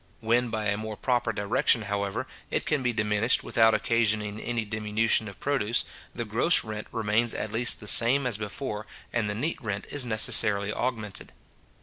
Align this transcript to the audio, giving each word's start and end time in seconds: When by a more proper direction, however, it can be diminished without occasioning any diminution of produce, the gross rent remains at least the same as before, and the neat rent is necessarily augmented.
When 0.19 0.49
by 0.49 0.65
a 0.69 0.77
more 0.77 0.97
proper 0.97 1.31
direction, 1.31 1.83
however, 1.83 2.25
it 2.49 2.65
can 2.65 2.81
be 2.81 2.91
diminished 2.91 3.43
without 3.43 3.75
occasioning 3.75 4.39
any 4.39 4.65
diminution 4.65 5.27
of 5.27 5.39
produce, 5.39 5.85
the 6.15 6.25
gross 6.25 6.63
rent 6.63 6.87
remains 6.91 7.35
at 7.35 7.51
least 7.51 7.79
the 7.79 7.85
same 7.87 8.25
as 8.25 8.35
before, 8.39 8.87
and 9.13 9.29
the 9.29 9.35
neat 9.35 9.61
rent 9.61 9.85
is 9.91 10.03
necessarily 10.03 10.73
augmented. 10.73 11.33